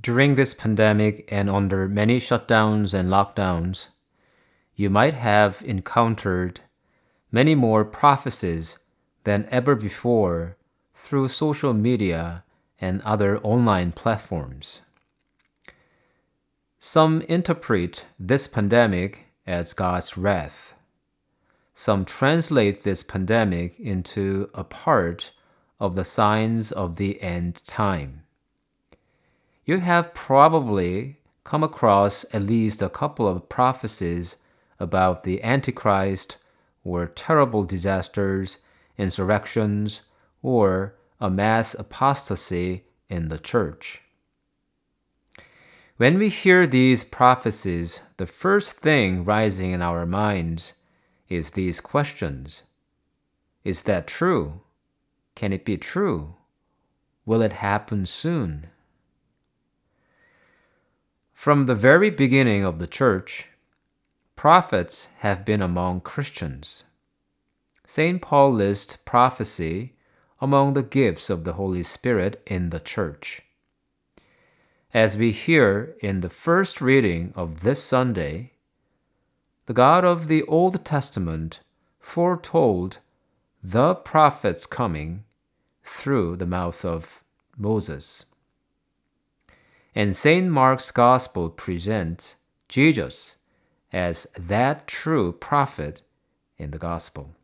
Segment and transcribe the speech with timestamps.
[0.00, 3.86] During this pandemic and under many shutdowns and lockdowns,
[4.76, 6.60] you might have encountered
[7.32, 8.78] many more prophecies
[9.24, 10.56] than ever before
[10.94, 12.44] through social media
[12.80, 14.82] and other online platforms.
[16.78, 20.74] Some interpret this pandemic as God's wrath.
[21.74, 25.32] Some translate this pandemic into a part
[25.80, 28.22] of the signs of the end time.
[29.68, 34.36] You have probably come across at least a couple of prophecies
[34.80, 36.38] about the Antichrist
[36.84, 38.56] or terrible disasters,
[38.96, 40.00] insurrections,
[40.40, 44.00] or a mass apostasy in the church.
[45.98, 50.72] When we hear these prophecies, the first thing rising in our minds
[51.28, 52.62] is these questions
[53.64, 54.62] Is that true?
[55.34, 56.36] Can it be true?
[57.26, 58.68] Will it happen soon?
[61.38, 63.46] From the very beginning of the church,
[64.34, 66.82] prophets have been among Christians.
[67.86, 68.20] St.
[68.20, 69.94] Paul lists prophecy
[70.40, 73.42] among the gifts of the Holy Spirit in the church.
[74.92, 78.54] As we hear in the first reading of this Sunday,
[79.66, 81.60] the God of the Old Testament
[82.00, 82.98] foretold
[83.62, 85.22] the prophet's coming
[85.84, 87.22] through the mouth of
[87.56, 88.24] Moses.
[89.98, 90.48] And St.
[90.48, 92.36] Mark's Gospel presents
[92.68, 93.34] Jesus
[93.92, 96.02] as that true prophet
[96.56, 97.34] in the Gospel.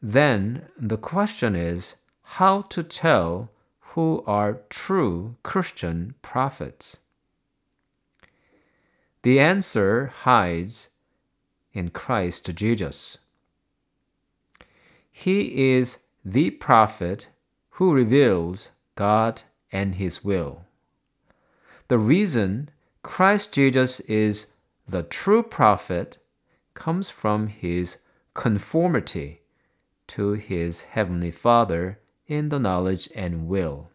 [0.00, 1.96] Then the question is
[2.38, 6.98] how to tell who are true Christian prophets.
[9.22, 10.88] The answer hides
[11.72, 13.18] in Christ Jesus.
[15.10, 17.26] He is the prophet
[17.70, 20.64] who reveals God and His will.
[21.88, 22.70] The reason
[23.02, 24.46] Christ Jesus is
[24.88, 26.18] the true prophet
[26.74, 27.98] comes from His
[28.34, 29.40] conformity
[30.08, 33.90] to His Heavenly Father in the knowledge and will.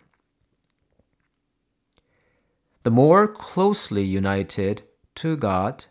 [2.84, 4.84] The more closely united
[5.16, 5.86] to God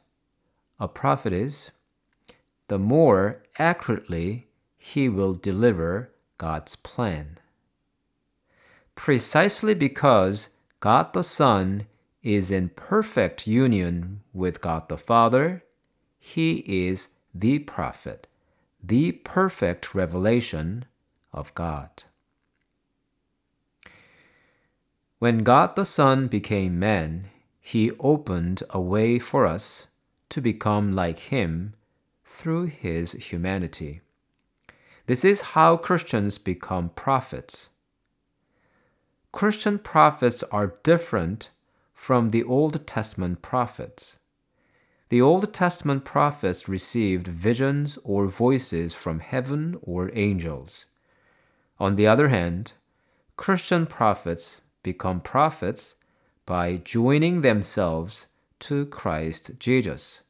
[0.78, 1.70] a prophet is,
[2.68, 7.38] the more accurately he will deliver God's plan.
[8.94, 10.48] Precisely because
[10.80, 11.86] God the Son
[12.22, 15.62] is in perfect union with God the Father,
[16.18, 18.26] he is the prophet,
[18.82, 20.84] the perfect revelation
[21.32, 22.04] of God.
[25.18, 27.28] When God the Son became man,
[27.60, 29.86] he opened a way for us
[30.28, 31.74] to become like him
[32.24, 34.00] through his humanity.
[35.06, 37.68] This is how Christians become prophets.
[39.34, 41.50] Christian prophets are different
[41.92, 44.14] from the Old Testament prophets.
[45.08, 50.86] The Old Testament prophets received visions or voices from heaven or angels.
[51.80, 52.74] On the other hand,
[53.36, 55.96] Christian prophets become prophets
[56.46, 58.26] by joining themselves
[58.60, 60.22] to Christ Jesus.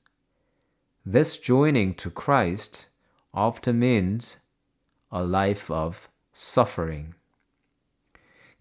[1.04, 2.86] This joining to Christ
[3.34, 4.38] often means
[5.12, 7.14] a life of suffering.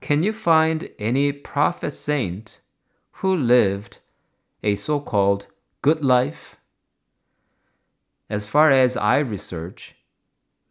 [0.03, 2.59] Can you find any prophet saint
[3.21, 3.99] who lived
[4.61, 5.47] a so called
[5.81, 6.57] good life?
[8.29, 9.95] As far as I research,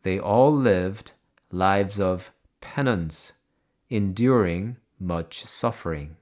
[0.02, 1.12] they all lived
[1.50, 3.32] lives of penance,
[3.88, 6.16] enduring much suffering.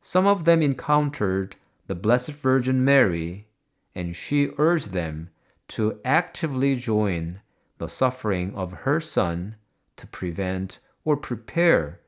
[0.00, 1.56] Some of them encountered
[1.88, 3.46] the Blessed Virgin Mary,
[3.94, 5.28] and she urged them
[5.76, 7.42] to actively join
[7.76, 9.56] the suffering of her son
[9.98, 10.78] to prevent
[11.08, 12.00] or prepare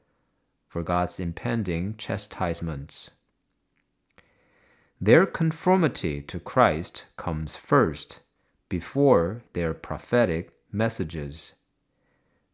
[0.69, 3.09] for God's impending chastisements.
[5.00, 8.21] Their conformity to Christ comes first
[8.69, 11.53] before their prophetic messages.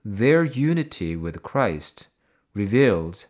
[0.04, 2.06] Their unity with Christ
[2.54, 3.26] reveals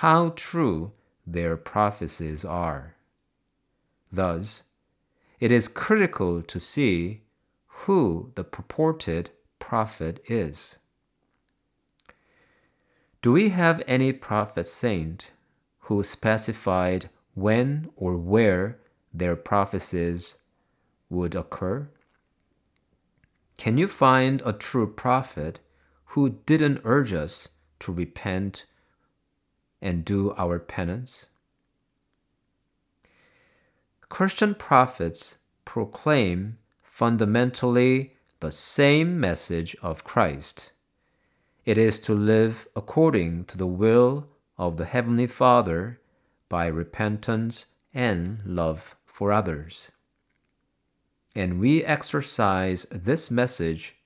[0.00, 0.92] how true
[1.26, 2.96] their prophecies are.
[4.10, 4.62] Thus,
[5.38, 7.24] it is critical to see
[7.84, 10.78] who the purported prophet is.
[13.24, 15.30] Do we have any prophet saint
[15.88, 18.78] who specified when or where
[19.14, 20.34] their prophecies
[21.08, 21.88] would occur?
[23.56, 25.58] Can you find a true prophet
[26.08, 27.48] who didn't urge us
[27.80, 28.66] to repent
[29.80, 31.24] and do our penance?
[34.10, 40.72] Christian prophets proclaim fundamentally the same message of Christ.
[41.64, 44.28] It is to live according to the will
[44.58, 45.98] of the Heavenly Father
[46.50, 47.64] by repentance
[47.94, 49.90] and love for others.
[51.34, 53.96] And we exercise this message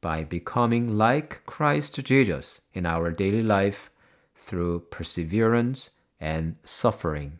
[0.00, 3.90] by becoming like Christ Jesus in our daily life
[4.34, 5.90] through perseverance
[6.20, 7.38] and suffering.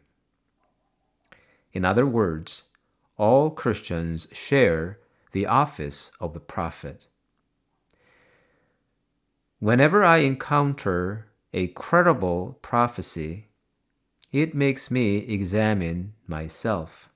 [1.72, 2.62] In other words,
[3.18, 5.00] all Christians share
[5.32, 7.06] the office of the prophet.
[9.64, 11.24] Whenever I encounter
[11.54, 13.48] a credible prophecy,
[14.30, 17.08] it makes me examine myself,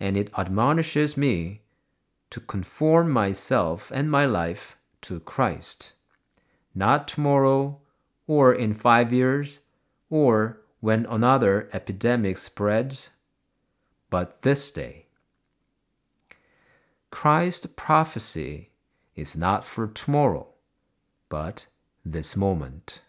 [0.00, 1.60] and it admonishes me
[2.30, 5.92] to conform myself and my life to Christ,
[6.74, 7.82] not tomorrow
[8.26, 9.60] or in five years
[10.08, 13.10] or when another epidemic spreads,
[14.08, 15.04] but this day.
[17.10, 18.70] Christ's prophecy
[19.14, 20.46] is not for tomorrow,
[21.30, 21.66] but
[22.04, 23.00] this moment.